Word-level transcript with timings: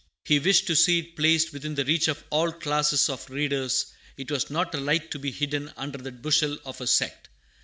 He 0.25 0.39
wished 0.39 0.65
to 0.65 0.75
see 0.75 0.97
it 0.97 1.15
placed 1.15 1.53
within 1.53 1.75
the 1.75 1.85
reach 1.85 2.07
of 2.07 2.23
all 2.31 2.51
classes 2.51 3.07
of 3.07 3.29
readers; 3.29 3.93
it 4.17 4.31
was 4.31 4.49
not 4.49 4.73
a 4.73 4.79
light 4.79 5.11
to 5.11 5.19
be 5.19 5.29
hidden 5.29 5.71
under 5.77 5.99
the 5.99 6.11
bushel 6.11 6.57
of 6.65 6.81
a 6.81 6.87
sect. 6.87 7.29